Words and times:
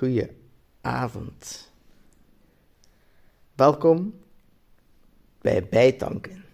goeie 0.00 0.30
avond. 0.80 1.72
Welkom 3.54 4.14
bij 5.40 5.68
Bijtanken. 5.68 6.44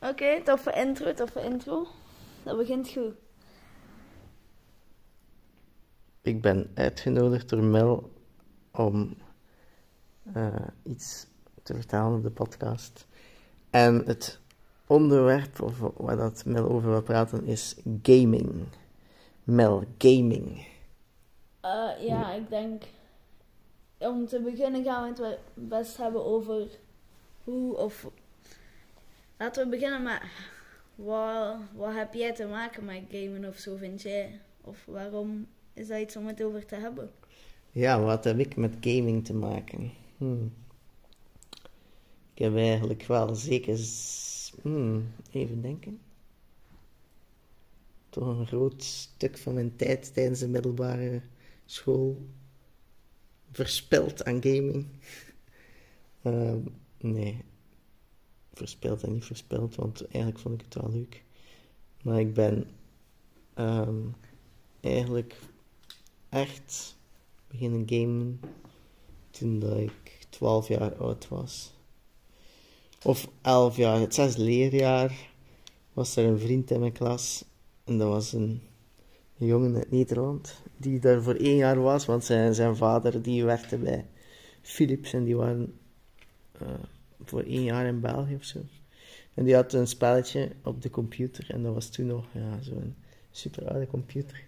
Oké, 0.00 0.42
toffe 0.44 0.72
intro, 0.72 1.14
toffe 1.14 1.42
intro. 1.42 1.86
Dat 2.42 2.56
begint 2.56 2.88
goed. 2.88 3.14
Ik 6.22 6.40
ben 6.40 6.70
uitgenodigd 6.74 7.48
door 7.48 7.64
Mel 7.64 8.12
om 8.70 9.16
eh, 10.32 10.66
iets 10.82 11.26
te 11.66 11.74
vertellen 11.74 12.16
op 12.16 12.22
de 12.22 12.30
podcast. 12.30 13.06
En 13.70 14.02
het 14.06 14.40
onderwerp 14.86 15.60
of 15.60 15.78
waar 15.96 16.16
dat 16.16 16.44
Mel 16.44 16.68
over 16.68 16.90
wil 16.90 17.02
praten 17.02 17.44
is 17.44 17.76
gaming. 18.02 18.64
Mel, 19.44 19.84
gaming. 19.98 20.66
Eh, 21.60 21.88
ja, 22.00 22.32
ik 22.32 22.48
denk. 22.48 22.82
Om 23.98 24.26
te 24.26 24.40
beginnen 24.40 24.84
gaan 24.84 25.14
we 25.14 25.24
het 25.24 25.38
best 25.54 25.96
hebben 25.96 26.24
over 26.24 26.68
hoe 27.44 27.76
of. 27.76 28.06
Laten 29.36 29.64
we 29.64 29.70
beginnen 29.70 30.02
met. 30.02 30.20
Wat, 30.94 31.56
wat 31.74 31.94
heb 31.94 32.14
jij 32.14 32.34
te 32.34 32.46
maken 32.46 32.84
met 32.84 33.02
gamen 33.10 33.48
of 33.48 33.56
zo, 33.56 33.76
vind 33.76 34.02
jij? 34.02 34.40
Of 34.60 34.84
waarom 34.86 35.46
is 35.72 35.88
dat 35.88 36.00
iets 36.00 36.16
om 36.16 36.26
het 36.26 36.42
over 36.42 36.66
te 36.66 36.74
hebben? 36.74 37.10
Ja, 37.72 38.00
wat 38.00 38.24
heb 38.24 38.38
ik 38.38 38.56
met 38.56 38.76
gaming 38.80 39.24
te 39.24 39.34
maken? 39.34 39.90
Hmm. 40.16 40.52
Ik 42.36 42.42
heb 42.42 42.56
eigenlijk 42.56 43.02
wel 43.02 43.34
zeker, 43.34 43.78
hmm, 44.62 45.12
even 45.30 45.62
denken, 45.62 46.00
toch 48.08 48.26
een 48.26 48.46
groot 48.46 48.82
stuk 48.82 49.38
van 49.38 49.54
mijn 49.54 49.76
tijd 49.76 50.14
tijdens 50.14 50.40
de 50.40 50.48
middelbare 50.48 51.20
school 51.64 52.26
verspild 53.50 54.24
aan 54.24 54.42
gaming. 54.42 54.86
Ehm, 56.22 56.58
nee, 56.98 57.44
verspild 58.52 59.02
en 59.02 59.12
niet 59.12 59.24
verspild, 59.24 59.74
want 59.74 60.06
eigenlijk 60.06 60.38
vond 60.38 60.60
ik 60.60 60.64
het 60.64 60.82
wel 60.82 60.92
leuk. 60.92 61.24
Maar 62.02 62.20
ik 62.20 62.34
ben 62.34 62.70
ehm, 63.54 64.00
eigenlijk 64.80 65.36
echt 66.28 66.96
beginnen 67.48 67.88
gamen 67.88 68.40
toen 69.30 69.58
dat 69.58 69.76
ik 69.78 70.26
12 70.28 70.68
jaar 70.68 70.94
oud 70.94 71.28
was. 71.28 71.75
Of 73.06 73.28
11 73.42 73.76
jaar, 73.76 74.00
het 74.00 74.14
zesde 74.14 74.42
leerjaar, 74.42 75.30
was 75.92 76.16
er 76.16 76.24
een 76.24 76.38
vriend 76.38 76.70
in 76.70 76.80
mijn 76.80 76.92
klas. 76.92 77.44
En 77.84 77.98
dat 77.98 78.08
was 78.08 78.32
een, 78.32 78.62
een 79.38 79.46
jongen 79.46 79.74
uit 79.74 79.90
Nederland, 79.90 80.62
die 80.76 80.98
daar 80.98 81.22
voor 81.22 81.34
één 81.34 81.56
jaar 81.56 81.80
was, 81.80 82.06
want 82.06 82.24
zijn, 82.24 82.54
zijn 82.54 82.76
vader 82.76 83.22
die 83.22 83.44
werkte 83.44 83.78
bij 83.78 84.06
Philips 84.62 85.12
en 85.12 85.24
die 85.24 85.36
waren 85.36 85.78
eh, 86.52 86.68
voor 87.24 87.42
één 87.42 87.62
jaar 87.62 87.86
in 87.86 88.00
België 88.00 88.34
of 88.34 88.44
zo. 88.44 88.58
En 89.34 89.44
die 89.44 89.54
had 89.54 89.72
een 89.72 89.86
spelletje 89.86 90.52
op 90.62 90.82
de 90.82 90.90
computer 90.90 91.50
en 91.50 91.62
dat 91.62 91.74
was 91.74 91.88
toen 91.88 92.06
nog 92.06 92.26
ja, 92.32 92.60
zo'n 92.60 92.94
super 93.30 93.68
oude 93.68 93.86
computer. 93.86 94.44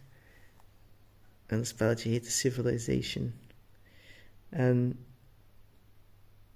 En 1.46 1.56
het 1.58 1.66
spelletje 1.66 2.10
heette 2.10 2.30
Civilization. 2.30 3.32
En 4.48 4.98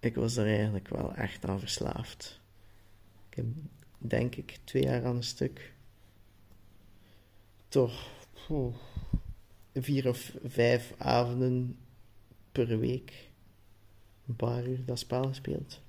ik 0.03 0.15
was 0.15 0.37
er 0.37 0.47
eigenlijk 0.47 0.89
wel 0.89 1.15
echt 1.15 1.45
aan 1.45 1.61
verslaafd. 1.61 2.41
Ik 3.29 3.37
heb, 3.37 3.47
denk 3.99 4.37
ik, 4.37 4.59
twee 4.65 4.83
jaar 4.83 5.05
aan 5.05 5.17
een 5.17 5.23
stuk. 5.23 5.73
Toch 7.69 8.11
vier 9.75 10.09
of 10.09 10.37
vijf 10.45 10.95
avonden 10.99 11.79
per 12.53 12.79
week. 12.79 13.31
Een 14.27 14.37
paar 14.37 14.67
uur 14.67 14.85
dat 14.85 14.99
spel 14.99 15.23
gespeeld. 15.23 15.81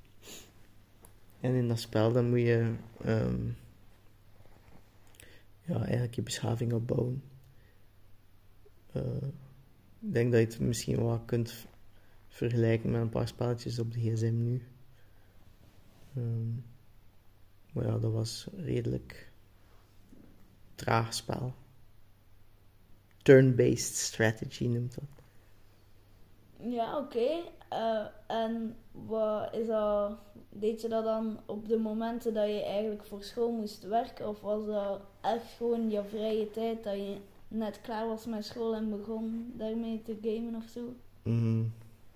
En 1.40 1.54
in 1.54 1.68
dat 1.68 1.80
spel 1.80 2.12
dan 2.12 2.30
moet 2.30 2.40
je 2.40 2.74
ehm, 3.04 3.48
ja, 5.62 5.82
eigenlijk 5.84 6.16
je 6.16 6.22
beschaving 6.22 6.74
opbouwen. 6.74 7.24
Eh, 8.92 9.24
ik 10.00 10.14
denk 10.14 10.32
dat 10.32 10.42
je 10.42 10.48
het 10.48 10.60
misschien 10.60 11.04
wel 11.04 11.20
kunt 11.20 11.68
vergelijken 12.34 12.92
met 12.92 13.02
een 13.02 13.10
paar 13.10 13.28
spelletjes 13.28 13.80
op 13.80 13.92
de 13.92 14.00
gsm 14.00 14.44
nu. 14.44 14.62
Ehm, 16.16 16.54
maar 17.74 17.86
ja, 17.86 17.98
dat 17.98 18.12
was 18.12 18.48
redelijk 18.56 19.32
traag 20.76 21.14
spel. 21.14 21.54
Turn-based 23.24 23.96
strategy 23.96 24.68
noemt 24.68 24.96
dat. 24.96 25.04
Ja, 26.72 26.98
oké. 26.98 27.42
Eh, 27.70 28.06
en 28.28 28.76
wat 28.92 29.54
is 29.54 29.68
dat, 29.68 30.18
deed 30.50 30.82
je 30.82 30.88
dat 30.88 31.04
dan 31.04 31.40
op 31.46 31.68
de 31.68 31.78
momenten 31.78 32.34
dat 32.34 32.48
je 32.48 32.64
eigenlijk 32.64 33.06
voor 33.06 33.24
school 33.24 33.52
moest 33.52 33.84
werken? 33.84 34.28
Of 34.28 34.42
was 34.42 34.66
dat 34.66 35.02
echt 35.22 35.52
gewoon 35.58 35.90
je 35.90 36.04
vrije 36.04 36.52
tijd 36.52 36.84
dat 36.84 36.96
je 36.96 37.18
net 37.48 37.82
klaar 37.82 38.08
was 38.08 38.26
met 38.26 38.46
school 38.46 38.76
en 38.76 38.90
begon 38.90 39.54
daarmee 39.58 40.02
te 40.02 40.18
gamen 40.22 40.56
of 40.56 40.68
zo? 40.68 40.94
Mhm. 41.24 41.64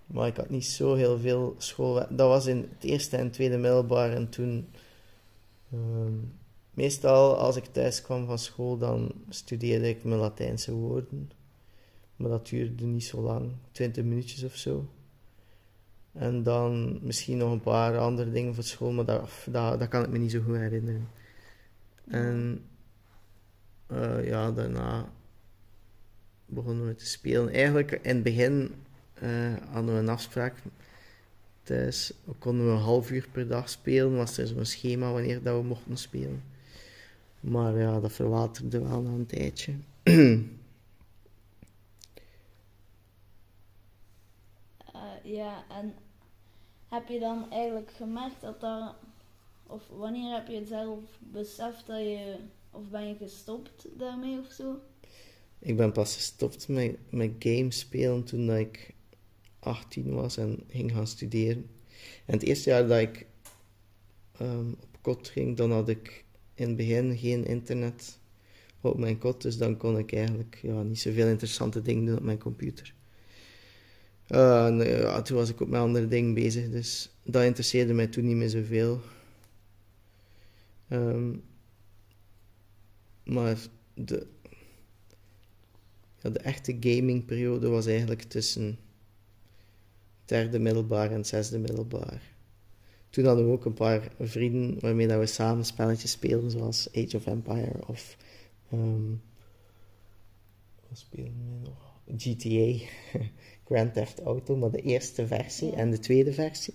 Maar 0.07 0.27
ik 0.27 0.37
had 0.37 0.49
niet 0.49 0.65
zo 0.65 0.93
heel 0.93 1.19
veel 1.19 1.55
school. 1.57 1.93
Dat 1.93 2.27
was 2.27 2.45
in 2.45 2.57
het 2.57 2.83
eerste 2.83 3.17
en 3.17 3.31
tweede 3.31 3.57
middelbaar. 3.57 4.11
En 4.11 4.29
toen, 4.29 4.67
ehm, 5.71 6.13
meestal 6.71 7.37
als 7.37 7.55
ik 7.55 7.65
thuis 7.65 8.01
kwam 8.01 8.25
van 8.25 8.39
school, 8.39 8.77
dan 8.77 9.11
studeerde 9.29 9.89
ik 9.89 10.03
mijn 10.03 10.19
Latijnse 10.19 10.73
woorden. 10.73 11.31
Maar 12.15 12.29
dat 12.29 12.47
duurde 12.47 12.85
niet 12.85 13.03
zo 13.03 13.21
lang, 13.21 13.51
20 13.71 14.03
minuutjes 14.03 14.43
of 14.43 14.55
zo. 14.55 14.89
En 16.11 16.43
dan 16.43 16.99
misschien 17.01 17.37
nog 17.37 17.51
een 17.51 17.61
paar 17.61 17.97
andere 17.97 18.31
dingen 18.31 18.55
voor 18.55 18.63
school, 18.63 18.91
maar 18.91 19.05
dat, 19.05 19.29
dat, 19.51 19.87
kan 19.87 20.03
ik 20.03 20.09
me 20.09 20.17
niet 20.17 20.31
zo 20.31 20.41
goed 20.41 20.55
herinneren. 20.55 21.09
En 22.07 22.65
eh, 23.87 24.27
ja, 24.27 24.51
daarna 24.51 25.09
begonnen 26.45 26.87
we 26.87 26.95
te 26.95 27.05
spelen. 27.05 27.53
Eigenlijk 27.53 27.91
in 27.91 28.15
het 28.15 28.23
begin 28.23 28.71
hadden 29.71 29.93
we 29.93 29.99
een 29.99 30.09
afspraak 30.09 30.53
thuis. 31.63 32.13
We 32.23 32.33
konden 32.39 32.65
we 32.65 32.71
een 32.71 32.77
half 32.77 33.11
uur 33.11 33.27
per 33.31 33.47
dag 33.47 33.69
spelen. 33.69 34.15
Was 34.15 34.37
er 34.37 34.47
zo'n 34.47 34.65
schema 34.65 35.11
wanneer 35.11 35.43
dat 35.43 35.61
we 35.61 35.67
mochten 35.67 35.97
spelen. 35.97 36.43
Maar 37.39 37.77
ja, 37.77 37.99
dat 37.99 38.11
verwaterde 38.11 38.79
wel 38.79 39.01
na 39.01 39.09
een 39.09 39.25
tijdje. 39.25 39.73
Eh, 44.93 45.33
ja, 45.33 45.63
en 45.69 45.93
heb 46.87 47.07
je 47.07 47.19
dan 47.19 47.51
eigenlijk 47.51 47.91
gemerkt 47.91 48.41
dat 48.41 48.61
dat, 48.61 48.95
of 49.67 49.87
wanneer 49.97 50.33
heb 50.33 50.47
je 50.47 50.55
het 50.55 50.67
zelf 50.67 50.99
beseft 51.19 51.87
dat 51.87 51.99
je, 51.99 52.35
of 52.71 52.89
ben 52.89 53.07
je 53.07 53.15
gestopt 53.15 53.87
daarmee 53.97 54.39
of 54.39 54.51
zo? 54.51 54.79
ik 55.59 55.77
ben 55.77 55.91
pas 55.91 56.15
gestopt 56.15 56.67
met, 56.67 56.97
met 57.09 57.31
games 57.39 57.79
spelen 57.79 58.23
toen 58.23 58.45
dat 58.45 58.57
ik 58.57 58.93
18 59.67 60.13
was 60.13 60.37
en 60.37 60.63
ging 60.67 60.91
gaan 60.91 61.07
studeren. 61.07 61.65
En 62.25 62.33
het 62.33 62.43
eerste 62.43 62.69
jaar 62.69 62.87
dat 62.87 62.99
ik 62.99 63.25
ehm, 64.37 64.69
op 64.69 64.97
kot 65.01 65.27
ging, 65.27 65.57
dan 65.57 65.71
had 65.71 65.89
ik 65.89 66.25
in 66.53 66.67
het 66.67 66.75
begin 66.75 67.17
geen 67.17 67.45
internet 67.45 68.19
op 68.81 68.97
mijn 68.97 69.17
kot. 69.17 69.41
Dus 69.41 69.57
dan 69.57 69.77
kon 69.77 69.97
ik 69.97 70.13
eigenlijk 70.13 70.59
ja, 70.61 70.81
niet 70.81 70.99
zoveel 70.99 71.27
interessante 71.27 71.81
dingen 71.81 72.05
doen 72.05 72.17
op 72.17 72.23
mijn 72.23 72.39
computer. 72.39 72.93
Eh, 74.27 74.65
en, 74.65 74.81
eh, 74.81 75.17
toen 75.17 75.37
was 75.37 75.49
ik 75.49 75.61
ook 75.61 75.67
met 75.67 75.79
andere 75.79 76.07
dingen 76.07 76.33
bezig, 76.33 76.69
dus 76.69 77.11
dat 77.23 77.43
interesseerde 77.43 77.93
mij 77.93 78.07
toen 78.07 78.25
niet 78.25 78.35
meer 78.35 78.49
zoveel. 78.49 79.01
Ehm, 80.87 81.35
maar 83.23 83.57
de, 83.93 84.27
ja, 86.21 86.29
de 86.29 86.39
echte 86.39 86.77
gamingperiode 86.79 87.67
was 87.67 87.85
eigenlijk 87.85 88.21
tussen 88.21 88.77
derde 90.27 90.59
middelbaar 90.59 91.11
en 91.11 91.25
zesde 91.25 91.59
middelbaar. 91.59 92.21
Toen 93.09 93.25
hadden 93.25 93.45
we 93.45 93.51
ook 93.51 93.65
een 93.65 93.73
paar 93.73 94.11
vrienden 94.19 94.79
waarmee 94.79 95.07
dat 95.07 95.19
we 95.19 95.25
samen 95.25 95.65
spelletjes 95.65 96.11
speelden, 96.11 96.51
zoals 96.51 96.89
Age 96.93 97.15
of 97.15 97.25
Empire 97.25 97.87
of. 97.87 98.17
ehm 98.71 99.11
wat 100.89 100.97
speelden 100.97 101.61
we 101.61 101.69
nog? 101.69 101.95
GTA, 102.17 102.85
Grand 103.67 103.93
Theft 103.93 104.21
Auto, 104.21 104.55
maar 104.55 104.71
de 104.71 104.81
eerste 104.81 105.27
versie 105.27 105.71
en 105.71 105.91
de 105.91 105.99
tweede 105.99 106.33
versie. 106.33 106.73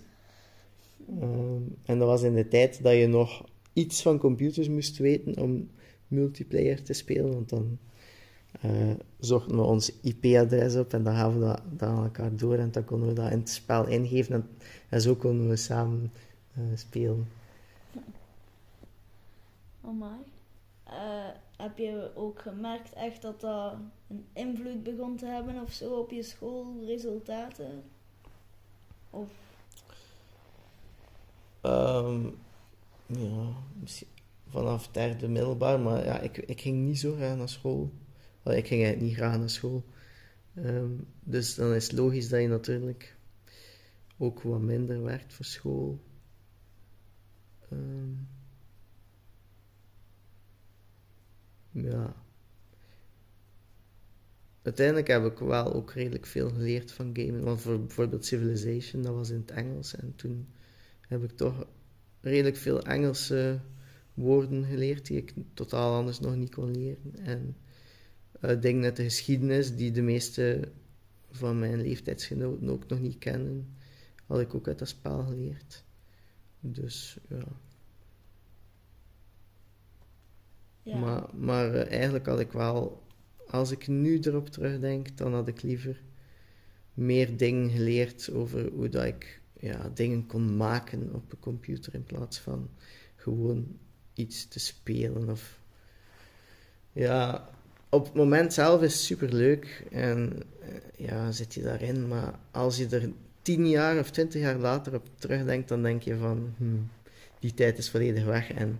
Ehm, 1.19 1.61
en 1.85 1.99
dat 1.99 2.07
was 2.07 2.21
in 2.21 2.33
de 2.35 2.47
tijd 2.47 2.83
dat 2.83 2.93
je 2.93 3.07
nog 3.07 3.45
iets 3.73 4.01
van 4.01 4.17
computers 4.17 4.67
moest 4.69 4.97
weten 4.97 5.37
om 5.37 5.69
multiplayer 6.07 6.83
te 6.83 6.93
spelen, 6.93 7.33
want 7.33 7.49
dan 7.49 7.77
eh, 8.61 8.91
zochten 9.19 9.55
we 9.55 9.61
ons 9.61 9.91
IP-adres 10.01 10.75
op 10.75 10.93
en 10.93 11.03
dan 11.03 11.15
gaven 11.15 11.39
we 11.39 11.45
dat, 11.45 11.61
dat 11.69 11.89
aan 11.89 12.03
elkaar 12.03 12.35
door 12.35 12.57
en 12.57 12.71
dan 12.71 12.85
konden 12.85 13.07
we 13.07 13.13
dat 13.13 13.31
in 13.31 13.39
het 13.39 13.49
spel 13.49 13.87
ingeven 13.87 14.33
en, 14.33 14.49
en 14.89 15.01
zo 15.01 15.15
konden 15.15 15.49
we 15.49 15.55
samen 15.55 16.11
eh, 16.53 16.63
spelen. 16.75 17.27
Amai. 19.81 20.19
Eh 20.83 21.27
heb 21.57 21.77
je 21.77 22.11
ook 22.15 22.41
gemerkt 22.41 22.93
echt 22.93 23.21
dat 23.21 23.41
dat 23.41 23.73
een 24.07 24.25
invloed 24.33 24.83
begon 24.83 25.15
te 25.15 25.25
hebben 25.25 25.61
of 25.61 25.71
zo 25.71 25.93
op 25.93 26.11
je 26.11 26.23
schoolresultaten? 26.23 27.83
Of 29.09 29.27
Ehm, 31.63 32.25
ja, 33.05 33.45
misschien 33.79 34.07
vanaf 34.49 34.87
derde 34.87 35.27
middelbaar, 35.27 35.79
maar 35.79 36.05
ja, 36.05 36.19
ik, 36.19 36.37
ik 36.37 36.61
ging 36.61 36.77
niet 36.77 36.99
zo 36.99 37.13
graag 37.13 37.37
naar 37.37 37.49
school. 37.49 37.91
Ik 38.43 38.67
ging 38.67 38.83
eigenlijk 38.83 39.01
niet 39.01 39.15
graag 39.15 39.37
naar 39.37 39.49
school. 39.49 39.85
Ehm, 40.55 40.91
dus 41.23 41.55
dan 41.55 41.73
is 41.73 41.83
het 41.83 41.99
logisch 41.99 42.29
dat 42.29 42.41
je 42.41 42.47
natuurlijk 42.47 43.15
ook 44.17 44.41
wat 44.41 44.61
minder 44.61 45.03
werkt 45.03 45.33
voor 45.33 45.45
school. 45.45 45.99
Ehm, 47.69 48.11
ja. 51.71 52.15
Uiteindelijk 54.61 55.07
heb 55.07 55.25
ik 55.25 55.37
wel 55.37 55.73
ook 55.73 55.91
redelijk 55.91 56.25
veel 56.25 56.49
geleerd 56.49 56.91
van 56.91 57.09
gamen. 57.13 57.43
Want 57.43 57.61
voor 57.61 57.79
bijvoorbeeld 57.79 58.25
Civilization, 58.25 59.01
dat 59.01 59.13
was 59.13 59.29
in 59.29 59.39
het 59.39 59.51
Engels. 59.51 59.95
En 59.95 60.15
toen 60.15 60.47
heb 61.01 61.23
ik 61.23 61.31
toch 61.31 61.65
redelijk 62.21 62.57
veel 62.57 62.81
Engelse 62.81 63.59
woorden 64.13 64.65
geleerd 64.65 65.05
die 65.05 65.17
ik 65.17 65.33
totaal 65.53 65.97
anders 65.97 66.19
nog 66.19 66.35
niet 66.35 66.55
kon 66.55 66.71
leren. 66.71 67.15
En 67.23 67.55
uh, 68.43 68.61
dingen 68.61 68.83
uit 68.83 68.95
de 68.95 69.03
geschiedenis 69.03 69.75
die 69.75 69.91
de 69.91 70.01
meeste 70.01 70.71
van 71.31 71.59
mijn 71.59 71.81
leeftijdsgenoten 71.81 72.69
ook 72.69 72.87
nog 72.87 72.99
niet 72.99 73.17
kennen, 73.17 73.75
had 74.25 74.39
ik 74.39 74.55
ook 74.55 74.67
uit 74.67 74.79
dat 74.79 74.87
spel 74.87 75.23
geleerd. 75.23 75.83
Dus 76.59 77.17
ja. 77.29 77.45
ja. 80.83 80.97
Maar, 80.97 81.35
maar 81.35 81.73
eh, 81.73 81.91
eigenlijk 81.91 82.25
had 82.25 82.39
ik 82.39 82.51
wel, 82.51 83.03
als 83.47 83.71
ik 83.71 83.87
nu 83.87 84.19
erop 84.19 84.49
terugdenk, 84.49 85.17
dan 85.17 85.33
had 85.33 85.47
ik 85.47 85.61
liever 85.61 86.01
meer 86.93 87.37
dingen 87.37 87.69
geleerd 87.69 88.31
over 88.31 88.71
hoe 88.71 88.89
dat 88.89 89.05
ik 89.05 89.41
ja, 89.59 89.89
dingen 89.93 90.25
kon 90.25 90.57
maken 90.57 91.13
op 91.13 91.31
een 91.31 91.39
computer 91.39 91.93
in 91.93 92.03
plaats 92.03 92.39
van 92.39 92.69
gewoon 93.15 93.77
iets 94.13 94.47
te 94.47 94.59
spelen. 94.59 95.29
Of, 95.29 95.59
ja, 96.91 97.49
op 97.93 98.03
het 98.03 98.13
moment 98.13 98.53
zelf 98.53 98.81
is 98.81 98.93
het 98.93 99.01
super 99.01 99.33
leuk 99.33 99.85
en 99.91 100.43
eh, 100.61 101.07
ja, 101.07 101.31
zit 101.31 101.53
je 101.53 101.61
daarin, 101.61 102.07
maar 102.07 102.39
als 102.51 102.77
je 102.77 102.87
er 102.87 103.11
tien 103.41 103.69
jaar 103.69 103.99
of 103.99 104.11
twintig 104.11 104.41
jaar 104.41 104.57
later 104.57 104.93
op 104.93 105.07
terugdenkt, 105.15 105.67
dan 105.67 105.81
denk 105.81 106.01
je 106.01 106.17
van 106.17 106.53
hmm, 106.57 106.89
die 107.39 107.53
tijd 107.53 107.77
is 107.77 107.89
volledig 107.89 108.25
weg 108.25 108.51
en 108.51 108.79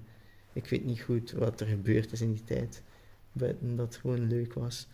ik 0.53 0.65
weet 0.67 0.85
niet 0.85 1.01
goed 1.01 1.31
wat 1.31 1.59
er 1.59 1.67
gebeurd 1.67 2.11
is 2.11 2.21
in 2.21 2.31
die 2.31 2.43
tijd. 2.43 2.83
Buiten 3.31 3.75
dat 3.75 3.85
het 3.85 3.95
gewoon 3.95 4.27
leuk 4.27 4.53
was. 4.53 4.87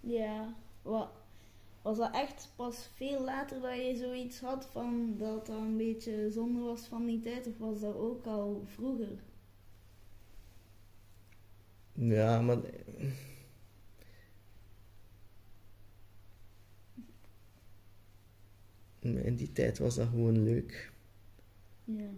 Ja, 0.00 0.54
wat, 0.82 1.10
was 1.82 1.96
dat 1.96 2.14
echt 2.14 2.52
pas 2.56 2.88
veel 2.94 3.24
later 3.24 3.60
dat 3.60 3.76
je 3.76 3.96
zoiets 3.96 4.40
had 4.40 4.68
van 4.72 5.14
dat 5.18 5.46
dat 5.46 5.56
een 5.56 5.76
beetje 5.76 6.30
zonde 6.30 6.60
was 6.60 6.86
van 6.86 7.06
die 7.06 7.20
tijd? 7.20 7.46
Of 7.46 7.58
was 7.58 7.80
dat 7.80 7.94
ook 7.96 8.26
al 8.26 8.64
vroeger? 8.66 9.18
Ja, 12.00 12.40
maar. 12.40 12.58
In 19.00 19.36
die 19.36 19.52
tijd 19.52 19.78
was 19.78 19.94
dat 19.94 20.08
gewoon 20.08 20.42
leuk. 20.44 20.92
Ja. 21.84 22.10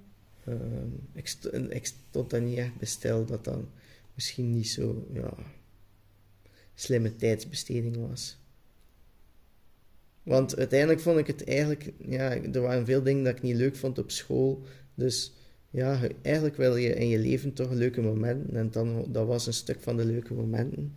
Ehm, 0.44 0.88
ik, 1.12 1.26
st 1.26 1.44
ik 1.69 1.87
stond 1.87 2.31
daar 2.31 2.43
niet 2.43 2.58
echt 2.58 2.76
bij 2.76 2.87
stil 2.87 3.25
dat 3.25 3.44
dat 3.44 3.64
misschien 4.14 4.52
niet 4.52 4.69
zo 4.69 5.08
ja, 5.12 5.34
slimme 6.75 7.17
tijdsbesteding 7.17 7.96
was. 7.96 8.38
Want 10.23 10.56
uiteindelijk 10.56 11.00
vond 11.00 11.19
ik 11.19 11.26
het 11.26 11.44
eigenlijk, 11.44 11.93
ja, 11.99 12.31
er 12.31 12.61
waren 12.61 12.87
veel 12.87 13.02
dingen 13.02 13.25
dat 13.25 13.37
ik 13.37 13.43
niet 13.43 13.56
leuk 13.56 13.76
vond 13.76 13.99
op 13.99 14.11
school. 14.11 14.67
Dus 14.94 15.32
ja, 15.73 15.99
eigenlijk 16.23 16.57
wil 16.57 16.77
je 16.77 16.95
in 16.95 17.09
je 17.09 17.19
leven 17.19 17.53
toch 17.53 17.71
leuke 17.71 18.01
momenten. 18.01 18.57
En 18.57 18.71
dan, 18.71 19.05
dat 19.09 19.27
was 19.27 19.47
een 19.47 19.53
stuk 19.53 19.81
van 19.81 19.97
de 19.97 20.05
leuke 20.05 20.35
momenten. 20.35 20.95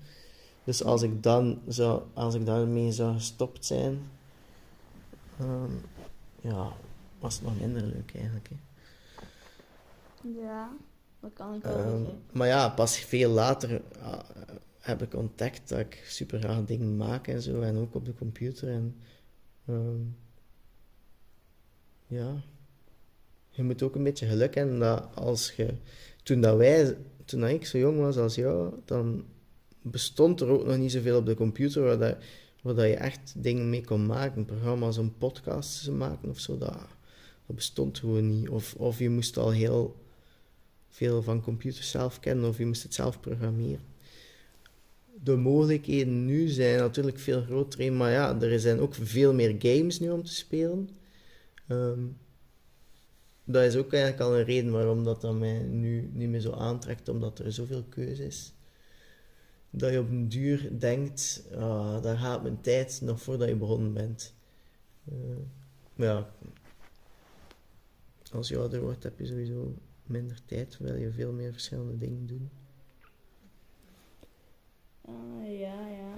Dus 0.63 0.83
als 0.83 1.01
ik 1.01 1.23
dan 1.23 1.61
zou, 1.67 2.03
als 2.13 2.35
ik 2.35 2.45
daarmee 2.45 2.91
zou 2.91 3.13
gestopt 3.13 3.65
zijn, 3.65 3.99
um, 5.41 5.81
ja, 6.41 6.73
was 7.19 7.35
het 7.35 7.43
nog 7.43 7.59
minder 7.59 7.81
leuk 7.81 8.11
eigenlijk. 8.15 8.49
Hè. 8.49 8.55
Ja, 10.41 10.69
dat 11.19 11.31
kan 11.33 11.53
ik 11.53 11.63
wel 11.63 11.93
um, 11.93 12.07
Maar 12.31 12.47
ja, 12.47 12.69
pas 12.69 12.97
veel 12.97 13.29
later 13.29 13.81
uh, 13.97 14.19
heb 14.79 15.01
ik 15.01 15.13
ontdekt 15.13 15.69
dat 15.69 15.79
ik 15.79 16.03
super 16.07 16.39
graag 16.39 16.65
dingen 16.65 16.97
maak 16.97 17.27
en 17.27 17.41
zo. 17.41 17.61
En 17.61 17.77
ook 17.77 17.95
op 17.95 18.05
de 18.05 18.13
computer. 18.13 18.69
En 18.69 18.95
um, 19.69 20.17
ja, 22.07 22.35
je 23.55 23.63
moet 23.63 23.83
ook 23.83 23.95
een 23.95 24.03
beetje 24.03 24.27
geluk 24.27 24.55
hebben 24.55 24.79
dat 24.79 25.07
als 25.15 25.51
je, 25.51 25.73
toen 26.23 26.41
dat 26.41 26.57
wij, 26.57 26.97
toen 27.25 27.39
dat 27.39 27.49
ik 27.49 27.65
zo 27.65 27.77
jong 27.77 27.99
was 27.99 28.17
als 28.17 28.35
jou, 28.35 28.73
dan 28.85 29.23
bestond 29.81 30.41
er 30.41 30.47
ook 30.47 30.65
nog 30.65 30.77
niet 30.77 30.91
zoveel 30.91 31.17
op 31.17 31.25
de 31.25 31.35
computer 31.35 31.83
waar, 31.83 31.97
dat, 31.97 32.17
waar 32.61 32.75
dat 32.75 32.85
je 32.85 32.95
echt 32.95 33.33
dingen 33.37 33.69
mee 33.69 33.83
kon 33.83 34.05
maken. 34.05 34.45
Programma's 34.45 34.97
om 34.97 35.17
podcasts 35.17 35.83
te 35.83 35.91
maken 35.91 36.29
of 36.29 36.39
zo, 36.39 36.57
dat, 36.57 36.77
dat 37.45 37.55
bestond 37.55 37.99
gewoon 37.99 38.39
niet. 38.39 38.49
Of, 38.49 38.75
of 38.75 38.99
je 38.99 39.09
moest 39.09 39.37
al 39.37 39.51
heel 39.51 39.95
veel 40.89 41.21
van 41.21 41.41
computers 41.41 41.89
zelf 41.89 42.19
kennen 42.19 42.49
of 42.49 42.57
je 42.57 42.65
moest 42.65 42.83
het 42.83 42.93
zelf 42.93 43.19
programmeren 43.19 43.93
de 45.23 45.35
mogelijkheden 45.35 46.25
nu 46.25 46.47
zijn 46.47 46.79
natuurlijk 46.79 47.19
veel 47.19 47.41
groter. 47.41 47.93
Maar 47.93 48.11
ja, 48.11 48.41
er 48.41 48.59
zijn 48.59 48.79
ook 48.79 48.95
veel 49.01 49.33
meer 49.33 49.55
games 49.59 49.99
nu 49.99 50.09
om 50.09 50.23
te 50.23 50.33
spelen. 50.33 50.89
Um, 51.67 52.17
dat 53.45 53.63
is 53.63 53.75
ook 53.75 53.93
eigenlijk 53.93 54.23
al 54.23 54.37
een 54.37 54.43
reden 54.43 54.71
waarom 54.71 55.03
dat, 55.03 55.33
mij 55.33 55.59
nu 55.59 56.09
niet 56.13 56.29
meer 56.29 56.39
zo 56.39 56.51
aantrekt, 56.51 57.09
omdat 57.09 57.39
er 57.39 57.51
zoveel 57.51 57.83
keuze 57.83 58.25
is. 58.25 58.53
Dat 59.69 59.91
je 59.91 59.99
op 59.99 60.09
een 60.09 60.29
duur 60.29 60.79
denkt, 60.79 61.47
ah, 61.55 62.01
daar 62.01 62.17
gaat 62.17 62.41
mijn 62.41 62.61
tijd 62.61 62.99
nog 63.03 63.21
voordat 63.21 63.47
je 63.47 63.55
begonnen 63.55 63.93
bent. 63.93 64.33
Uh, 65.11 65.35
maar 65.95 66.07
ja, 66.07 66.29
als 68.31 68.47
je 68.47 68.57
ouder 68.57 68.81
wordt 68.81 69.03
heb 69.03 69.19
je 69.19 69.25
sowieso 69.25 69.73
minder 70.03 70.45
tijd, 70.45 70.77
wil 70.77 70.95
je 70.95 71.11
veel 71.11 71.31
meer 71.31 71.51
verschillende 71.51 71.97
dingen 71.97 72.25
doen. 72.25 72.49
Uh, 75.09 75.59
ja, 75.59 75.87
ja. 75.87 76.13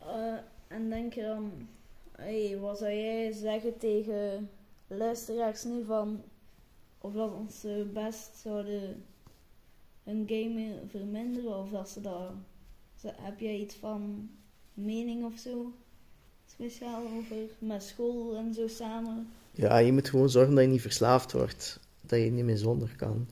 Uh, 0.00 0.38
en 0.68 0.88
denk 0.88 1.12
je 1.12 1.22
dan, 1.22 1.68
hey, 2.12 2.58
wat 2.58 2.78
zou 2.78 2.92
jij 2.92 3.32
zeggen 3.32 3.78
tegen 3.78 4.50
luisteraars 4.86 5.64
nu 5.64 5.84
van 5.84 6.22
of 7.04 7.12
dat 7.12 7.52
ze 7.52 7.90
best 7.92 8.36
zouden 8.36 9.04
hun 10.02 10.24
game 10.26 10.80
verminderen 10.88 11.58
of 11.58 11.70
dat 11.70 11.88
ze 11.88 12.00
dat. 12.00 12.32
Heb 13.02 13.40
jij 13.40 13.56
iets 13.56 13.74
van 13.74 14.30
mening 14.74 15.24
of 15.24 15.38
zo? 15.38 15.72
Speciaal 16.46 17.02
over 17.16 17.36
met 17.58 17.82
school 17.82 18.36
en 18.36 18.54
zo 18.54 18.68
samen? 18.68 19.28
Ja, 19.50 19.78
je 19.78 19.92
moet 19.92 20.08
gewoon 20.08 20.30
zorgen 20.30 20.54
dat 20.54 20.64
je 20.64 20.70
niet 20.70 20.80
verslaafd 20.80 21.32
wordt. 21.32 21.80
Dat 22.00 22.18
je 22.18 22.30
niet 22.30 22.44
meer 22.44 22.56
zonder 22.56 22.96
kan. 22.96 23.28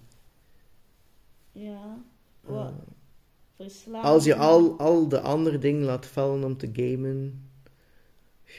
Ja. 1.52 1.98
Wat? 2.40 2.72
Als 3.92 4.24
je 4.24 4.34
al, 4.34 4.78
al 4.78 5.08
de 5.08 5.20
andere 5.20 5.58
dingen 5.58 5.84
laat 5.84 6.06
vallen 6.06 6.44
om 6.44 6.56
te 6.56 6.70
gamen, 6.72 7.48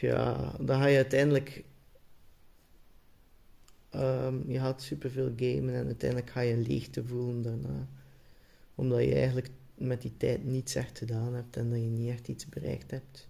ja, 0.01 0.55
dan 0.59 0.79
ga 0.79 0.85
je 0.85 0.95
uiteindelijk. 0.95 1.63
Um, 3.95 4.43
je 4.47 4.59
gaat 4.59 4.81
superveel 4.81 5.31
gamen 5.35 5.73
en 5.73 5.85
uiteindelijk 5.85 6.29
ga 6.29 6.39
je 6.39 6.57
leegte 6.57 7.03
voelen 7.03 7.41
daarna. 7.41 7.87
Omdat 8.75 9.03
je 9.03 9.13
eigenlijk 9.13 9.49
met 9.75 10.01
die 10.01 10.17
tijd 10.17 10.45
niets 10.45 10.75
echt 10.75 10.97
gedaan 10.97 11.33
hebt 11.33 11.57
en 11.57 11.69
dat 11.69 11.79
je 11.79 11.85
niet 11.85 12.09
echt 12.09 12.27
iets 12.27 12.49
bereikt 12.49 12.91
hebt. 12.91 13.27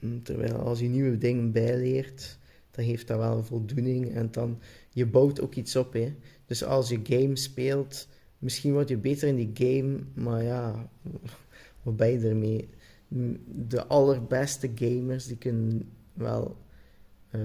Mm, 0.00 0.22
terwijl 0.22 0.54
als 0.54 0.80
je 0.80 0.88
nieuwe 0.88 1.18
dingen 1.18 1.52
bijleert, 1.52 2.38
dan 2.70 2.84
geeft 2.84 3.06
dat 3.06 3.18
wel 3.18 3.44
voldoening 3.44 4.14
en 4.14 4.28
dan 4.30 4.60
je 4.90 5.06
bouwt 5.06 5.40
ook 5.40 5.54
iets 5.54 5.76
op. 5.76 5.92
Hè. 5.92 6.14
Dus 6.46 6.64
als 6.64 6.88
je 6.88 7.00
game 7.02 7.36
speelt, 7.36 8.08
misschien 8.38 8.72
word 8.72 8.88
je 8.88 8.96
beter 8.96 9.28
in 9.28 9.36
die 9.36 9.50
game, 9.54 9.98
maar 10.14 10.42
ja, 10.42 10.90
wat 11.82 11.96
ben 11.96 12.08
je 12.08 12.28
ermee? 12.28 12.68
De 13.48 13.86
allerbeste 13.86 14.70
gamers 14.74 15.26
die 15.26 15.36
kunnen 15.36 15.92
wel 16.12 16.56
uh, 17.34 17.40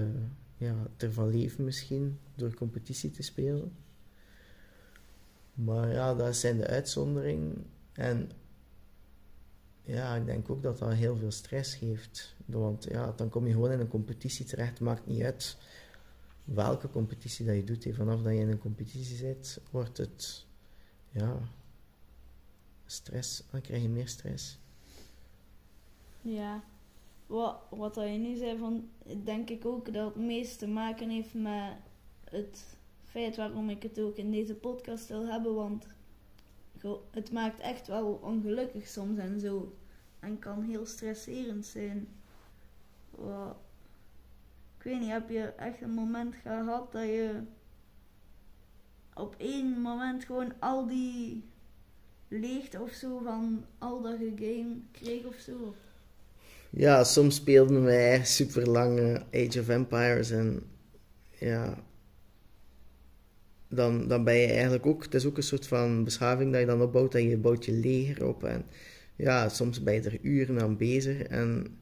ja, 0.58 0.86
ervan 0.96 1.30
leven 1.30 1.64
misschien 1.64 2.18
door 2.34 2.54
competitie 2.54 3.10
te 3.10 3.22
spelen. 3.22 3.72
Maar 5.54 5.92
ja, 5.92 6.14
dat 6.14 6.36
zijn 6.36 6.56
de 6.56 6.66
uitzonderingen. 6.66 7.66
En 7.92 8.30
ja, 9.82 10.14
ik 10.14 10.26
denk 10.26 10.50
ook 10.50 10.62
dat 10.62 10.78
dat 10.78 10.92
heel 10.92 11.16
veel 11.16 11.30
stress 11.30 11.74
geeft. 11.74 12.34
Want 12.46 12.84
ja, 12.84 13.12
dan 13.16 13.28
kom 13.28 13.46
je 13.46 13.52
gewoon 13.52 13.72
in 13.72 13.80
een 13.80 13.88
competitie 13.88 14.44
terecht. 14.44 14.80
Maakt 14.80 15.06
niet 15.06 15.22
uit 15.22 15.56
welke 16.44 16.90
competitie 16.90 17.46
dat 17.46 17.54
je 17.54 17.64
doet. 17.64 17.88
Vanaf 17.94 18.22
dat 18.22 18.32
je 18.32 18.38
in 18.38 18.48
een 18.48 18.58
competitie 18.58 19.16
zit, 19.16 19.60
wordt 19.70 19.96
het 19.96 20.46
ja, 21.10 21.40
stress. 22.86 23.44
Dan 23.50 23.60
krijg 23.60 23.82
je 23.82 23.88
meer 23.88 24.08
stress. 24.08 24.58
Ja, 26.22 26.62
wat, 27.28 27.60
wat 27.70 27.94
je 27.94 28.00
nu 28.02 28.36
zei, 28.36 28.58
van, 28.58 28.88
denk 29.24 29.50
ik 29.50 29.66
ook 29.66 29.92
dat 29.92 30.14
het 30.14 30.24
meest 30.24 30.58
te 30.58 30.68
maken 30.68 31.08
heeft 31.08 31.34
met 31.34 31.72
het 32.24 32.76
feit 33.04 33.36
waarom 33.36 33.70
ik 33.70 33.82
het 33.82 34.00
ook 34.00 34.16
in 34.16 34.30
deze 34.30 34.54
podcast 34.54 35.08
wil 35.08 35.26
hebben. 35.26 35.54
Want 35.54 35.86
het 37.10 37.32
maakt 37.32 37.60
echt 37.60 37.86
wel 37.86 38.20
ongelukkig 38.22 38.86
soms 38.86 39.18
en 39.18 39.40
zo. 39.40 39.76
En 40.20 40.38
kan 40.38 40.62
heel 40.62 40.86
stresserend 40.86 41.66
zijn. 41.66 42.08
Ik 44.76 44.82
weet 44.82 45.00
niet, 45.00 45.08
heb 45.08 45.28
je 45.28 45.42
echt 45.42 45.80
een 45.80 45.94
moment 45.94 46.34
gehad 46.34 46.92
dat 46.92 47.02
je 47.02 47.40
op 49.14 49.34
één 49.38 49.80
moment 49.80 50.24
gewoon 50.24 50.52
al 50.58 50.86
die 50.86 51.44
leegte 52.28 52.80
of 52.80 52.90
zo 52.90 53.18
van 53.18 53.64
al 53.78 54.02
dat 54.02 54.18
game 54.18 54.76
kreeg 54.90 55.24
of 55.24 55.34
zo? 55.34 55.74
Ja, 56.70 57.04
soms 57.04 57.34
speelden 57.34 57.82
wij 57.82 58.24
super 58.24 58.68
lange 58.68 59.22
Age 59.32 59.60
of 59.60 59.68
Empires 59.68 60.30
en 60.30 60.62
ja, 61.38 61.84
dan, 63.68 64.08
dan 64.08 64.24
ben 64.24 64.36
je 64.36 64.46
eigenlijk 64.46 64.86
ook, 64.86 65.02
het 65.02 65.14
is 65.14 65.26
ook 65.26 65.36
een 65.36 65.42
soort 65.42 65.66
van 65.66 66.04
beschaving 66.04 66.50
dat 66.52 66.60
je 66.60 66.66
dan 66.66 66.82
opbouwt 66.82 67.14
en 67.14 67.28
je 67.28 67.36
bouwt 67.36 67.64
je 67.64 67.72
leger 67.72 68.26
op 68.26 68.44
en 68.44 68.64
ja, 69.16 69.48
soms 69.48 69.82
ben 69.82 69.94
je 69.94 70.00
er 70.00 70.18
uren 70.22 70.60
aan 70.60 70.76
bezig 70.76 71.22
en 71.22 71.78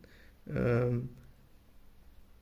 ehm, 0.53 0.99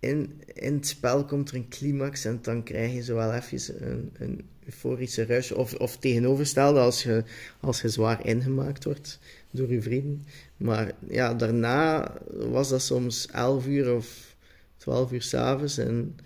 in, 0.05 0.43
in 0.55 0.75
het 0.75 0.87
spel 0.87 1.25
komt 1.25 1.49
er 1.51 1.57
een 1.57 1.69
climax 1.69 2.25
en 2.25 2.39
dan 2.43 2.63
krijg 2.63 2.93
je 2.93 3.03
zo 3.03 3.15
wel 3.15 3.33
even 3.33 3.91
een, 3.91 4.11
een 4.19 4.49
euforische 4.65 5.23
rush. 5.23 5.51
Of, 5.51 5.75
of 5.75 5.97
tegenovergestelde 5.97 6.81
als 6.81 7.03
je, 7.03 7.25
als 7.61 7.81
je 7.81 7.89
zwaar 7.89 8.27
ingemaakt 8.27 8.85
wordt 8.85 9.19
door 9.55 9.73
je 9.73 9.83
vrienden. 9.83 10.27
Maar 10.57 10.93
ja, 11.09 11.35
daarna 11.35 12.13
was 12.31 12.69
dat 12.69 12.83
soms 12.83 13.27
11 13.27 13.67
uur 13.67 13.95
of 13.95 14.37
12 14.77 15.13
uur 15.13 15.23
s'avonds 15.23 15.79
en 15.79 16.17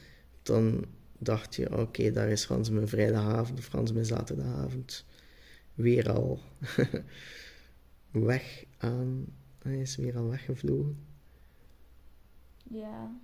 dan 0.42 0.84
dacht 1.18 1.54
je, 1.54 1.78
oké, 1.78 2.10
daar 2.10 2.28
is 2.28 2.44
Frans 2.44 2.70
mijn 2.70 2.88
vrijdagavond 2.88 3.58
of 3.58 3.64
Frans 3.64 3.92
mijn 3.92 4.04
zaterdagavond 4.04 5.04
weer 5.74 6.12
al 6.12 6.40
weg 8.10 8.64
aan. 8.78 9.26
Hij 9.62 9.78
is 9.78 9.96
weer 9.96 10.16
al 10.16 10.28
weggevlogen. 10.28 11.06
Ja. 12.62 13.16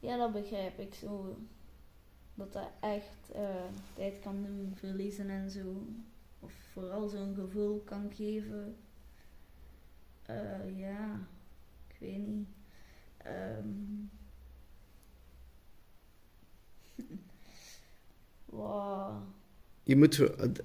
Ja, 0.00 0.16
dat 0.16 0.32
begrijp 0.32 0.78
ik 0.78 0.94
zo. 0.94 1.36
Dat 2.34 2.52
dat 2.52 2.70
echt 2.80 3.36
uh, 3.36 3.64
tijd 3.94 4.14
kan 4.22 4.42
doen 4.42 4.72
verliezen 4.74 5.30
en 5.30 5.50
zo. 5.50 5.86
Of 6.40 6.52
vooral 6.72 7.08
zo'n 7.08 7.34
gevoel 7.34 7.80
kan 7.84 8.12
geven. 8.14 8.76
Uh, 10.30 10.78
ja, 10.78 11.28
ik 11.88 11.96
weet 11.98 12.26
niet. 12.26 12.48
Um, 13.26 14.10
wow. 18.44 19.22
Je 19.82 19.96
moet, 19.96 20.16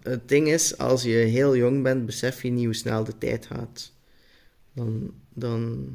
het 0.02 0.28
ding 0.28 0.48
is, 0.48 0.78
als 0.78 1.04
je 1.04 1.10
heel 1.10 1.56
jong 1.56 1.84
bent, 1.84 2.06
besef 2.06 2.42
je 2.42 2.50
niet 2.50 2.66
hoe 2.66 2.74
snel 2.74 3.04
de 3.04 3.18
tijd 3.18 3.46
gaat. 3.46 3.92
Dan, 4.74 5.14
dan 5.30 5.90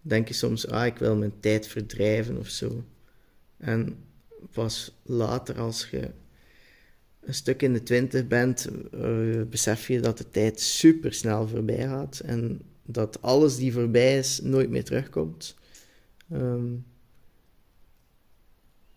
denk 0.00 0.28
je 0.28 0.34
soms, 0.34 0.68
ah, 0.68 0.86
ik 0.86 0.96
wil 0.96 1.16
mijn 1.16 1.40
tijd 1.40 1.66
verdrijven 1.66 2.38
of 2.38 2.48
zo. 2.48 2.84
En 3.56 3.98
pas 4.52 4.94
later, 5.02 5.60
als 5.60 5.90
je 5.90 6.10
een 7.26 7.34
stuk 7.34 7.62
in 7.62 7.72
de 7.72 7.82
twintig 7.82 8.26
bent, 8.26 8.68
uh, 8.94 9.42
besef 9.42 9.88
je 9.88 10.00
dat 10.00 10.18
de 10.18 10.30
tijd 10.30 10.60
super 10.60 11.14
snel 11.14 11.48
voorbij 11.48 11.86
gaat 11.86 12.18
en 12.18 12.60
dat 12.82 13.22
alles 13.22 13.56
die 13.56 13.72
voorbij 13.72 14.18
is 14.18 14.40
nooit 14.40 14.70
meer 14.70 14.84
terugkomt. 14.84 15.56
Ehm, 16.30 16.74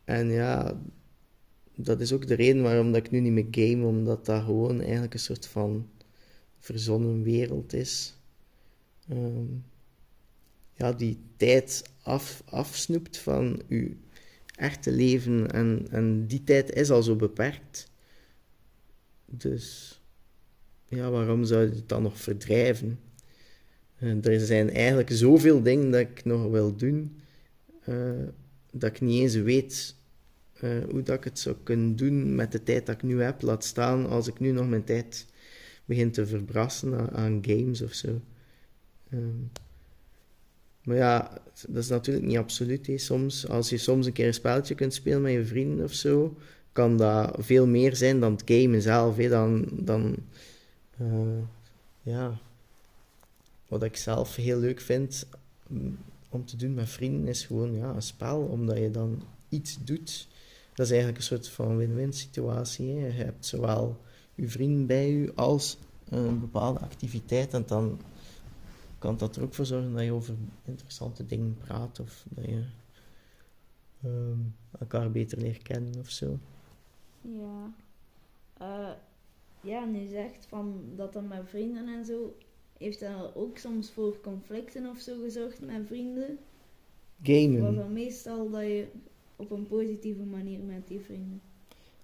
en 0.04 0.30
ja, 0.32 0.82
dat 1.76 2.02
is 2.02 2.14
ook 2.14 2.28
de 2.28 2.34
reden 2.34 2.62
waarom 2.62 2.92
dat 2.92 3.06
ik 3.06 3.12
nu 3.12 3.20
niet 3.20 3.32
meer 3.32 3.48
game, 3.70 3.86
omdat 3.86 4.26
dat 4.26 4.44
gewoon 4.44 4.82
eigenlijk 4.82 5.14
een 5.14 5.20
soort 5.20 5.48
van 5.48 5.90
verzonnen 6.60 7.24
wereld 7.24 7.74
is. 7.74 8.18
Um, 9.12 9.64
ja, 10.74 10.94
die 10.94 11.18
tijd 11.38 11.84
af, 12.02 12.44
afsnoept 12.46 13.18
van 13.18 13.62
uw 13.68 13.90
echte 14.56 14.92
leven. 14.92 15.52
En, 15.52 15.88
en 15.92 16.28
die 16.28 16.44
tijd 16.44 16.74
is 16.74 16.90
al 16.90 17.04
zo 17.04 17.16
beperkt. 17.16 17.89
Dus 19.32 20.00
ja, 20.86 21.10
waarom 21.10 21.44
zou 21.44 21.62
je 21.62 21.76
het 21.76 21.90
dan 21.90 22.04
nog 22.04 22.20
verdrijven? 22.20 23.00
Uh, 24.00 24.26
er 24.26 24.40
zijn 24.40 24.70
eigenlijk 24.70 25.10
zoveel 25.12 25.62
dingen 25.62 25.92
dat 25.92 26.00
ik 26.00 26.26
nog 26.26 26.52
wil 26.52 26.76
doen, 26.76 27.20
uh, 27.90 28.28
dat 28.72 28.90
ik 28.90 29.02
niet 29.02 29.22
eens 29.22 29.36
weet 29.36 29.96
uh, 30.64 30.84
hoe 30.90 31.04
dat 31.04 31.18
ik 31.18 31.24
het 31.24 31.40
zou 31.40 31.56
kunnen 31.64 31.96
doen 31.96 32.36
met 32.36 32.52
de 32.52 32.64
tijd 32.64 32.86
dat 32.86 32.96
ik 32.96 33.04
nu 33.04 33.22
heb. 33.22 33.42
Laat 33.42 33.64
staan 33.64 34.08
als 34.08 34.28
ik 34.28 34.40
nu 34.40 34.52
nog 34.52 34.70
mijn 34.70 34.84
tijd 34.84 35.26
begin 35.86 36.12
te 36.12 36.26
verbrassen 36.26 37.12
aan, 37.12 37.40
games 37.42 37.82
of 37.82 37.94
zo. 37.94 38.22
Um, 39.14 39.52
maar 40.84 40.98
ja, 40.98 41.42
dat 41.68 41.84
is 41.84 41.90
natuurlijk 41.90 42.26
niet 42.26 42.38
absoluut. 42.38 42.92
Soms, 42.96 43.48
als 43.48 43.70
je 43.70 43.78
soms 43.78 44.06
een 44.06 44.14
keer 44.14 44.28
een 44.28 44.34
spelletje 44.34 44.76
kunt 44.76 44.94
spelen 44.94 45.22
met 45.22 45.32
je 45.32 45.46
vrienden 45.46 45.86
of 45.86 45.94
zo, 45.94 46.38
kan 46.72 46.98
dat 46.98 47.36
veel 47.40 47.68
meer 47.68 47.96
zijn 47.96 48.20
dan 48.20 48.32
het 48.32 48.44
game 48.46 48.82
zelf. 48.82 49.18
Hè. 49.18 49.30
Dan, 49.30 49.68
dan 49.72 50.16
uh, 51.02 51.44
ja. 52.02 52.40
Wat 53.68 53.84
ik 53.84 53.98
zelf 53.98 54.36
heel 54.36 54.60
leuk 54.60 54.82
vind 54.82 55.28
mm, 55.68 55.98
om 56.30 56.46
te 56.46 56.58
doen 56.58 56.74
met 56.74 56.90
vrienden 56.90 57.28
is 57.28 57.46
gewoon 57.46 57.76
ja, 57.76 57.90
een 57.90 58.02
spel, 58.02 58.40
omdat 58.40 58.78
je 58.78 58.92
dan 58.92 59.24
iets 59.50 59.78
doet. 59.84 60.28
Dat 60.74 60.86
is 60.86 60.92
eigenlijk 60.92 61.18
een 61.18 61.28
soort 61.28 61.50
van 61.50 61.78
win-win 61.78 62.14
situatie. 62.14 62.92
Hè. 62.92 63.06
Je 63.06 63.12
hebt 63.12 63.46
zowel 63.46 64.02
je 64.36 64.48
vrienden 64.48 64.86
bij 64.86 65.12
je 65.12 65.32
als 65.36 65.78
een 66.10 66.40
bepaalde 66.40 66.80
activiteit 66.80 67.54
en 67.54 67.64
dan 67.68 68.00
kan 69.00 69.18
dat 69.18 69.36
er 69.36 69.44
ook 69.44 69.54
voor 69.54 69.66
zorgen 69.66 69.94
dat 69.94 70.04
je 70.04 70.12
over 70.12 70.36
interessante 70.66 71.26
dingen 71.26 71.58
praat 71.58 72.00
of 72.00 72.26
dat 72.30 72.46
je 72.46 72.64
ehm, 74.04 74.40
elkaar 74.80 75.12
beter 75.12 75.38
leert 75.38 75.62
kennen 75.62 76.00
of 76.00 76.10
zo. 76.10 76.40
Ja. 77.22 77.74
Uh, 78.62 78.92
ja, 79.62 79.86
nu 79.86 80.08
zegt 80.08 80.46
van 80.46 80.84
dat 80.96 81.14
dan 81.14 81.28
met 81.28 81.42
vrienden 81.46 81.88
en 81.88 82.06
zo. 82.06 82.36
Heeft 82.78 83.00
dat 83.00 83.36
ook 83.36 83.58
soms 83.58 83.92
voor 83.92 84.20
conflicten 84.22 84.90
of 84.90 85.00
zo 85.00 85.14
gezorgd 85.24 85.62
met 85.62 85.82
vrienden? 85.86 86.38
Gamen. 87.24 87.62
Was 87.62 87.76
dat 87.76 87.90
meestal 87.90 88.50
dat 88.50 88.62
je 88.62 88.88
op 89.36 89.52
een 89.52 89.68
positieve 89.68 90.24
manier 90.24 90.60
met 90.60 90.88
die 90.88 91.00
vrienden? 91.00 91.42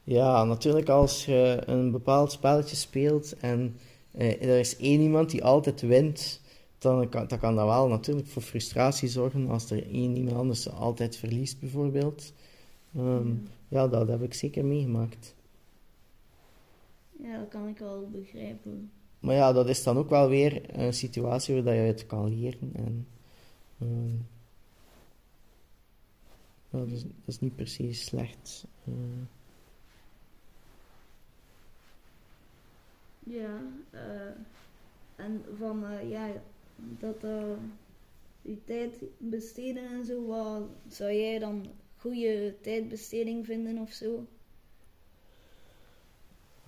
Ja, 0.04 0.44
natuurlijk 0.44 0.90
als 0.90 1.26
je 1.26 1.62
een 1.66 1.92
bepaald 1.92 2.32
spelletje 2.32 2.76
speelt 2.76 3.36
en 3.40 3.76
uh, 4.18 4.42
er 4.42 4.60
is 4.60 4.78
één 4.78 5.02
iemand 5.02 5.30
die 5.30 5.44
altijd 5.44 5.82
wint, 5.82 6.42
dan 6.78 7.10
kan, 7.10 7.28
dan 7.28 7.40
kan 7.40 7.56
dat 7.56 7.66
wel 7.66 7.88
natuurlijk 7.88 8.28
voor 8.28 8.42
frustratie 8.42 9.10
zorgen 9.10 9.50
als 9.50 9.72
er 9.72 9.92
één 9.92 10.18
iemand 10.18 10.38
anders 10.38 10.70
altijd 10.70 11.16
verliest, 11.16 11.60
bijvoorbeeld. 11.60 12.34
Ehm, 12.96 13.36
ja, 13.68 13.88
dat 13.88 14.08
heb 14.08 14.22
ik 14.22 14.34
zeker 14.34 14.66
meegemaakt. 14.66 15.36
Ja, 17.12 17.38
dat 17.38 17.48
kan 17.48 17.68
ik 17.68 17.78
wel 17.78 18.10
begrijpen. 18.10 18.92
Maar 19.20 19.36
ja, 19.36 19.54
dat 19.54 19.70
is 19.70 19.84
dan 19.84 19.98
ook 19.98 20.10
wel 20.10 20.30
weer 20.30 20.80
een 20.80 20.94
situatie 20.94 21.64
waar 21.64 21.74
je 21.74 21.82
het 21.82 22.06
kan 22.06 22.40
leren. 22.40 22.72
En, 22.74 23.08
uh, 23.78 24.14
dat, 26.70 26.88
is, 26.88 27.04
dat, 27.04 27.12
is, 27.26 27.40
niet 27.40 27.56
precies 27.56 28.06
slecht. 28.06 28.66
Uh. 28.88 28.94
Ja, 33.20 33.62
uh, 33.92 34.32
en 35.16 35.44
van, 35.58 36.08
ja, 36.08 36.28
dat 36.76 37.24
uh, 37.24 37.58
je 38.42 38.64
tijd 38.64 39.04
besteden 39.18 39.90
en 39.90 40.06
zo, 40.06 40.26
wat 40.26 40.64
zou 40.88 41.12
jij 41.12 41.40
dan 41.40 41.66
goede 42.06 42.56
tijdbesteding 42.62 43.46
vinden 43.46 43.78
of 43.78 43.92
zo? 43.92 44.28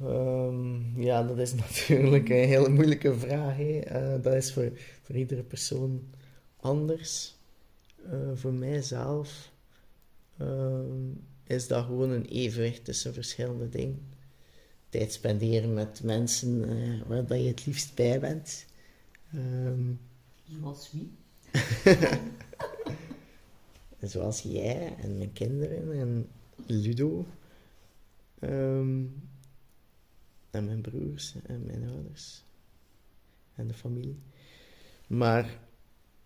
Um, 0.02 1.02
ja, 1.02 1.24
dat 1.24 1.38
is 1.38 1.54
natuurlijk 1.66 2.30
een 2.30 2.48
hele 2.48 2.70
moeilijke 2.70 3.16
vraag. 3.16 3.60
Uh, 3.60 4.16
dat 4.22 4.34
is 4.34 4.54
voor, 4.54 4.72
voor 5.04 5.16
iedere 5.16 5.44
persoon 5.44 6.02
anders. 6.60 7.36
Uh, 8.06 8.32
voor 8.34 8.54
mijzelf 8.54 9.52
ehm, 10.38 11.12
is 11.44 11.68
dat 11.68 11.86
gewoon 11.86 12.10
een 12.10 12.26
evenwicht 12.26 12.86
tussen 12.86 13.14
verschillende 13.14 13.70
dingen. 13.70 14.08
Tijd 14.90 15.14
spenderen 15.14 15.74
met 15.74 16.04
mensen 16.04 16.68
waar 17.08 17.38
je 17.38 17.48
het 17.48 17.66
liefst 17.66 17.96
bij 17.96 18.20
bent. 18.20 18.66
Ehm, 19.34 19.92
Zoals 20.60 20.92
wie? 20.92 21.12
zoals 24.02 24.42
jij 24.42 24.96
en 24.96 25.18
mijn 25.18 25.34
kinderen 25.34 26.00
en 26.00 26.28
Ludo. 26.66 27.26
Ehm, 28.40 29.06
en 30.50 30.66
mijn 30.66 30.82
broers 30.82 31.36
en 31.46 31.66
mijn 31.66 31.90
ouders. 31.90 32.44
En 33.56 33.68
de 33.68 33.74
familie. 33.74 34.20
Maar 35.08 35.60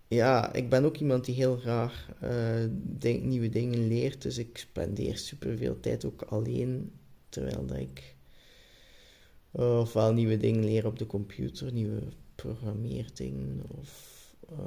ja, 0.07 0.53
ik 0.53 0.69
ben 0.69 0.83
ook 0.85 0.97
iemand 0.97 1.25
die 1.25 1.35
heel 1.35 1.57
graag 1.57 2.09
eh, 2.19 2.65
denk, 2.97 3.23
nieuwe 3.23 3.49
dingen 3.49 3.87
leert. 3.87 4.21
Dus 4.21 4.37
ik 4.37 4.57
spendeer 4.57 5.17
superveel 5.17 5.79
tijd 5.79 6.05
ook 6.05 6.21
alleen. 6.21 6.91
Terwijl 7.29 7.65
dat 7.65 7.77
ik 7.77 8.15
uh, 9.53 9.79
ofwel 9.79 10.13
nieuwe 10.13 10.37
dingen 10.37 10.63
leer 10.63 10.85
op 10.85 10.99
de 10.99 11.05
computer, 11.05 11.73
nieuwe 11.73 12.01
programmeerdingen. 12.35 13.61
Of 13.79 14.19
uh, 14.51 14.57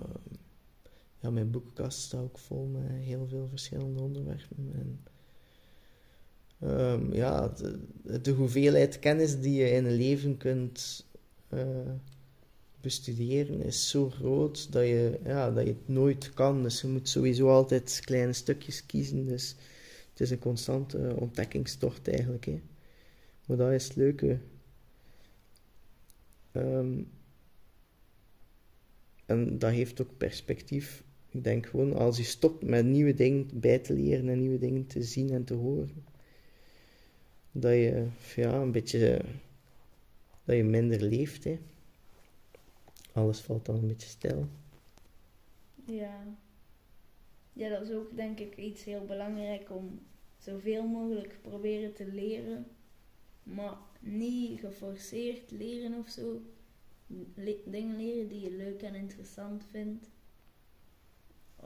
mijn 1.30 1.50
boekenkast 1.50 1.98
staat 1.98 2.22
ook 2.22 2.38
vol 2.38 2.66
met 2.66 2.90
heel 2.90 3.26
veel 3.26 3.48
verschillende 3.48 4.02
onderwerpen. 4.02 4.72
En 4.72 5.04
um, 6.70 7.12
ja, 7.12 7.48
de, 7.48 8.20
de, 8.20 8.30
hoeveelheid 8.30 8.98
kennis 8.98 9.40
die 9.40 9.54
je 9.54 9.70
in 9.70 9.84
een 9.84 9.96
leven 9.96 10.36
kunt 10.36 11.06
uh, 11.54 11.92
bestuderen 12.80 13.62
is 13.62 13.88
zo 13.88 14.10
groot 14.10 14.72
dat 14.72 14.82
je, 14.82 15.20
ja, 15.24 15.50
dat 15.50 15.66
je 15.66 15.72
het 15.72 15.88
nooit 15.88 16.34
kan. 16.34 16.62
Dus 16.62 16.80
je 16.80 16.88
moet 16.88 17.08
sowieso 17.08 17.48
altijd 17.48 18.00
kleine 18.04 18.32
stukjes 18.32 18.86
kiezen. 18.86 19.26
Dus 19.26 19.56
het 20.10 20.20
is 20.20 20.30
een 20.30 20.38
constante 20.38 21.14
ontdekkingstocht 21.18 22.08
eigenlijk. 22.08 22.44
Hè. 22.44 22.62
Maar 23.46 23.56
dat 23.56 23.72
is 23.72 23.84
het 23.84 23.96
leuke. 23.96 24.38
Um, 26.52 27.08
en 29.26 29.58
dat 29.58 29.70
heeft 29.70 30.00
ook 30.00 30.16
perspectief. 30.16 31.04
Ik 31.34 31.44
denk 31.44 31.66
gewoon, 31.66 31.92
als 31.92 32.16
je 32.16 32.22
stopt 32.22 32.62
met 32.62 32.84
nieuwe 32.84 33.14
dingen 33.14 33.48
bij 33.54 33.78
te 33.78 33.92
leren 33.92 34.28
en 34.28 34.38
nieuwe 34.38 34.58
dingen 34.58 34.86
te 34.86 35.02
zien 35.02 35.30
en 35.30 35.44
te 35.44 35.54
horen, 35.54 36.04
dat 37.52 37.72
je 37.72 38.06
ja, 38.36 38.54
een 38.54 38.72
beetje 38.72 39.20
dat 40.44 40.56
je 40.56 40.64
minder 40.64 41.02
leeft. 41.02 41.44
Hè. 41.44 41.58
Alles 43.12 43.40
valt 43.40 43.66
dan 43.66 43.74
een 43.74 43.86
beetje 43.86 44.08
stil. 44.08 44.48
Ja. 45.84 46.36
Ja, 47.52 47.68
dat 47.68 47.82
is 47.82 47.94
ook 47.94 48.16
denk 48.16 48.38
ik 48.38 48.56
iets 48.56 48.84
heel 48.84 49.04
belangrijk 49.04 49.70
om 49.70 50.00
zoveel 50.38 50.86
mogelijk 50.86 51.38
proberen 51.42 51.94
te 51.94 52.06
leren, 52.06 52.66
maar 53.42 53.76
niet 54.00 54.60
geforceerd 54.60 55.50
leren 55.50 55.98
of 55.98 56.08
zo. 56.08 56.42
Dingen 57.64 57.96
leren 57.96 58.28
die 58.28 58.40
je 58.40 58.56
leuk 58.56 58.82
en 58.82 58.94
interessant 58.94 59.64
vindt. 59.70 60.08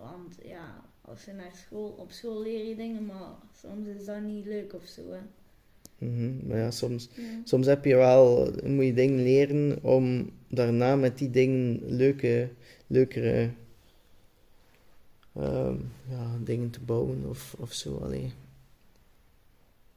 Want 0.00 0.36
ja, 0.42 0.84
als 1.00 1.24
je 1.24 1.32
naar 1.32 1.52
school, 1.54 1.88
op 1.88 2.10
school 2.10 2.42
leer 2.42 2.68
je 2.68 2.76
dingen, 2.76 3.06
maar 3.06 3.32
soms 3.60 3.86
is 3.86 4.04
dat 4.04 4.22
niet 4.22 4.46
leuk 4.46 4.74
of 4.74 4.86
zo. 4.86 5.02
Hè. 5.10 5.20
Mm 5.98 6.16
-hmm. 6.16 6.46
Maar 6.46 6.58
ja, 6.58 6.70
soms, 6.70 7.08
ja. 7.14 7.40
soms 7.44 7.66
heb 7.66 7.84
je 7.84 7.94
wel, 7.94 8.52
moet 8.64 8.84
je 8.84 8.94
dingen 8.94 9.22
leren 9.22 9.82
om 9.82 10.30
daarna 10.48 10.96
met 10.96 11.18
die 11.18 11.30
dingen 11.30 11.80
leuke, 11.96 12.50
leukere 12.86 13.50
um, 15.36 15.92
ja, 16.08 16.38
dingen 16.44 16.70
te 16.70 16.80
bouwen 16.80 17.28
of, 17.28 17.54
of 17.58 17.72
zo. 17.72 17.96
Allee. 17.96 18.32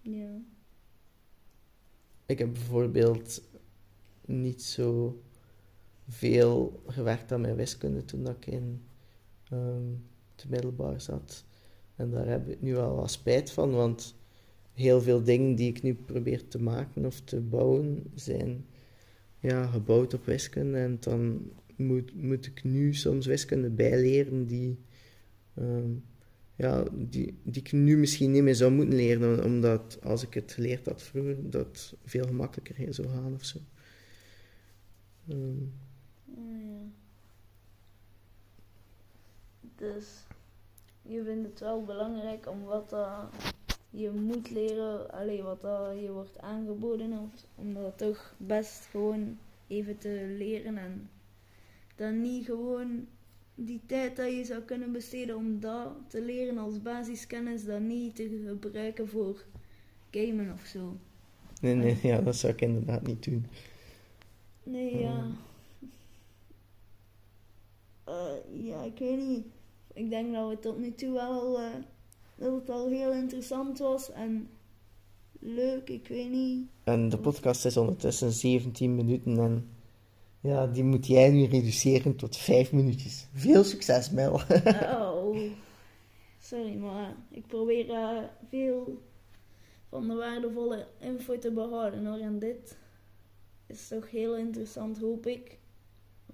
Ja. 0.01 0.29
Ik 2.25 2.39
heb 2.39 2.53
bijvoorbeeld 2.53 3.41
niet 4.25 4.63
zo 4.63 5.22
veel 6.08 6.81
gewerkt 6.88 7.31
aan 7.31 7.41
mijn 7.41 7.55
wiskunde 7.55 8.05
toen 8.05 8.24
dat 8.24 8.36
ik 8.36 8.46
in 8.46 8.81
um, 9.53 10.03
het 10.36 10.50
middelbaar 10.50 11.01
zat. 11.01 11.46
En 11.96 12.12
daar 12.12 12.27
heb 12.27 12.48
ik 12.48 12.62
nu 12.62 12.74
wel 12.74 12.96
wat 12.96 13.12
spijt 13.12 13.51
van, 13.51 13.72
want 13.72 14.15
heel 14.74 15.01
veel 15.01 15.24
dingen 15.24 15.55
die 15.55 15.70
ik 15.70 15.81
nu 15.81 15.94
probeer 15.94 16.48
te 16.48 16.61
maken 16.61 17.05
of 17.05 17.22
te 17.22 17.40
bouwen 17.40 18.03
zijn 18.16 18.66
ja, 19.40 19.66
gebouwd 19.66 20.14
op 20.14 20.25
wiskunde. 20.25 20.77
En 20.77 20.98
dan 21.00 21.51
moet, 21.75 22.22
moet 22.22 22.46
ik 22.46 22.64
nu 22.64 22.94
soms 22.94 23.25
wiskunde 23.25 23.70
bijleren 23.70 24.46
die, 24.46 24.79
um, 25.55 26.03
ja, 26.55 26.83
die, 26.92 27.37
die 27.44 27.61
ik 27.61 27.72
nu 27.72 27.98
misschien 27.98 28.31
niet 28.31 28.44
meer 28.44 28.55
zou 28.55 28.72
moeten 28.72 28.96
leren, 28.96 29.44
omdat 29.44 30.00
als 30.03 30.24
ik 30.24 30.33
het 30.33 30.51
geleerd 30.51 30.85
had 30.85 31.03
vroeger, 31.03 31.50
dat 31.50 31.96
veel 32.03 32.25
gemakkelijker 32.25 32.94
zou 32.94 33.07
gaan 33.07 33.33
of 33.33 33.46
zo. 33.46 33.59
Um, 35.29 35.72
Oh, 36.37 36.61
ja. 36.61 36.79
Dus 39.81 40.05
je 41.01 41.24
vindt 41.24 41.48
het 41.48 41.59
wel 41.59 41.83
belangrijk 41.83 42.48
om 42.50 42.63
wat 42.63 42.94
uh, 42.94 43.24
je 43.89 44.11
moet 44.11 44.50
leren, 44.50 45.11
alleen 45.11 45.44
wat 45.44 45.63
uh, 45.63 46.01
je 46.01 46.11
wordt 46.11 46.39
aangeboden, 46.39 47.31
om 47.55 47.74
dat 47.74 47.98
toch 47.98 48.33
best 48.37 48.85
gewoon 48.85 49.37
even 49.67 49.98
te 49.98 50.35
leren 50.37 50.77
en 50.77 51.09
dan 51.96 52.22
niet 52.22 52.46
gewoon 52.46 53.07
die 53.55 53.81
tijd 53.85 54.15
dat 54.15 54.31
je 54.31 54.46
zou 54.46 54.61
kunnen 54.61 54.91
besteden 54.91 55.35
om 55.35 55.59
dat 55.59 55.89
te 56.07 56.22
leren 56.22 56.57
als 56.57 56.81
basiskennis, 56.81 57.65
dan 57.65 57.87
niet 57.87 58.15
te 58.15 58.57
gebruiken 58.61 59.09
voor 59.09 59.44
gamen 60.11 60.53
of 60.53 60.65
zo. 60.65 60.98
Nee, 61.61 61.75
nee, 61.75 61.98
ja, 62.03 62.22
dat 62.22 62.35
zou 62.35 62.53
ik 62.53 62.61
inderdaad 62.61 63.07
niet 63.07 63.24
doen. 63.24 63.46
Nee, 64.63 65.00
ja. 65.00 65.27
Uh, 68.07 68.65
ja, 68.65 68.83
ik 68.83 68.98
weet 68.98 69.17
niet. 69.17 69.46
Ik 69.94 70.10
denk 70.10 70.34
dat 70.34 70.50
we 70.50 70.60
tot 70.60 70.77
nu 70.77 70.94
toe 70.94 71.12
wel, 71.12 71.60
uh, 71.60 71.70
dat 72.36 72.54
het 72.54 72.70
al 72.70 72.88
heel 72.88 73.12
interessant 73.12 73.80
was 73.80 74.12
en 74.12 74.50
leuk, 75.40 75.90
ik 75.90 76.08
weet 76.08 76.30
niet. 76.30 76.68
En 76.84 77.10
de 77.10 77.18
podcast 77.18 77.66
is 77.66 77.77
ondertussen 77.77 78.32
17 78.32 78.96
minuten 78.96 79.38
en 79.38 79.70
ja, 80.42 80.68
die 80.68 80.84
moet 80.84 81.08
jij 81.08 81.30
nu 81.30 81.46
reduceren 81.46 82.16
tot 82.16 82.38
5 82.38 82.72
minuutjes. 82.72 83.27
Veel 83.34 83.64
succes, 83.64 84.10
Mel. 84.10 84.34
oh, 85.01 85.38
sorry, 86.40 86.75
maar 86.75 87.16
ik 87.30 87.48
probeer 87.48 87.86
uh, 87.86 88.24
veel 88.50 89.01
van 89.90 90.08
de 90.08 90.16
waardevolle 90.16 90.88
info 91.00 91.38
te 91.38 91.51
behouden 91.51 92.06
hoor. 92.06 92.20
En 92.20 92.40
dit 92.40 92.77
is 93.68 93.88
toch 93.88 94.10
heel 94.10 94.38
interessant, 94.38 95.00
hoop 95.00 95.27
ik 95.27 95.60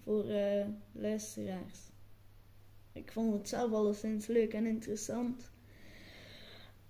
voor 0.03 0.25
uh, 0.25 0.65
luisteraars. 0.91 1.79
Ik 2.97 3.11
vond 3.11 3.33
het 3.33 3.49
zelf 3.49 3.71
alleszins 3.71 4.27
leuk 4.27 4.53
en 4.53 4.65
interessant. 4.65 5.49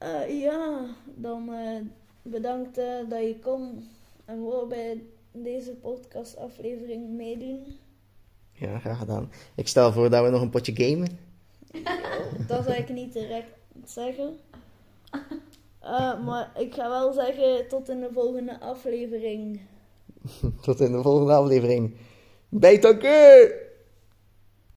Uh, 0.03 0.41
ja, 0.41 0.85
dan 1.15 1.49
uh, 1.49 1.79
bedankt 2.21 2.75
dat 3.09 3.21
je 3.21 3.35
kon 3.41 3.87
en 4.25 4.43
wou 4.43 4.67
bij 4.67 5.03
deze 5.31 5.71
podcastaflevering 5.71 7.09
meedoen. 7.09 7.65
Ja, 8.51 8.79
graag 8.79 8.97
gedaan. 8.97 9.31
Ik 9.55 9.67
stel 9.67 9.91
voor 9.91 10.09
dat 10.09 10.23
we 10.23 10.29
nog 10.29 10.41
een 10.41 10.49
potje 10.49 10.75
gamen. 10.75 11.19
dat 12.47 12.63
zou 12.63 12.77
ik 12.77 12.89
niet 12.89 13.13
direct 13.13 13.51
zeggen. 13.85 14.37
maar 16.25 16.51
ik 16.57 16.73
ga 16.73 16.89
wel 16.89 17.13
zeggen 17.13 17.67
tot 17.67 17.89
in 17.89 17.99
de 17.99 18.09
volgende 18.13 18.59
aflevering. 18.59 19.61
tot 20.61 20.79
in 20.79 20.91
de 20.91 21.01
volgende 21.01 21.33
aflevering. 21.33 21.95
Beitaku! 22.49 23.65